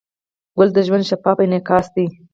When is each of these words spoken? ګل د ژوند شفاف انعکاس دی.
ګل 0.55 0.69
د 0.75 0.77
ژوند 0.87 1.07
شفاف 1.09 1.37
انعکاس 1.43 1.85
دی. 1.95 2.05